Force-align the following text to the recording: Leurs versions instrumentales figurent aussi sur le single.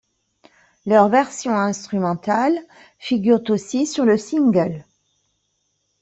Leurs 0.87 1.09
versions 1.09 1.55
instrumentales 1.55 2.59
figurent 2.97 3.43
aussi 3.51 3.85
sur 3.85 4.03
le 4.03 4.17
single. 4.17 4.83